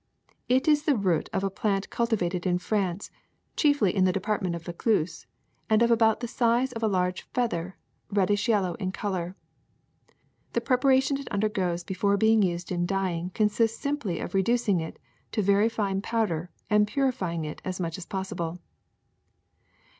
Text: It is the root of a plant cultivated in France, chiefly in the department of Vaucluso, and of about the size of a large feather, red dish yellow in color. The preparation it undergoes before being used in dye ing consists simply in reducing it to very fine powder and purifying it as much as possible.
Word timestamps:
It 0.49 0.67
is 0.67 0.85
the 0.85 0.95
root 0.97 1.29
of 1.31 1.43
a 1.43 1.51
plant 1.51 1.91
cultivated 1.91 2.47
in 2.47 2.57
France, 2.57 3.11
chiefly 3.55 3.95
in 3.95 4.03
the 4.03 4.11
department 4.11 4.55
of 4.55 4.63
Vaucluso, 4.65 5.27
and 5.69 5.83
of 5.83 5.91
about 5.91 6.21
the 6.21 6.27
size 6.27 6.71
of 6.71 6.81
a 6.81 6.87
large 6.87 7.21
feather, 7.35 7.77
red 8.09 8.29
dish 8.29 8.47
yellow 8.47 8.73
in 8.81 8.91
color. 8.91 9.35
The 10.53 10.61
preparation 10.61 11.19
it 11.19 11.27
undergoes 11.29 11.83
before 11.83 12.17
being 12.17 12.41
used 12.41 12.71
in 12.71 12.87
dye 12.87 13.13
ing 13.13 13.29
consists 13.35 13.77
simply 13.77 14.17
in 14.17 14.27
reducing 14.33 14.79
it 14.79 14.97
to 15.33 15.43
very 15.43 15.69
fine 15.69 16.01
powder 16.01 16.49
and 16.67 16.87
purifying 16.87 17.45
it 17.45 17.61
as 17.63 17.79
much 17.79 17.95
as 17.99 18.07
possible. 18.07 18.57